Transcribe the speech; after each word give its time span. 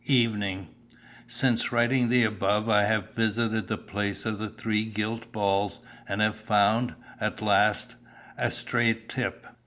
"Evening 0.07 0.67
"Since 1.27 1.71
writing 1.71 2.09
the 2.09 2.23
above 2.23 2.67
I 2.67 2.85
have 2.85 3.13
visited 3.13 3.67
the 3.67 3.77
place 3.77 4.25
of 4.25 4.39
the 4.39 4.49
three 4.49 4.83
gilt 4.85 5.31
balls 5.31 5.79
and 6.09 6.21
have 6.21 6.37
found, 6.37 6.95
at 7.19 7.39
last, 7.39 7.93
'a 8.35 8.49
straight 8.49 9.09
tip.' 9.09 9.45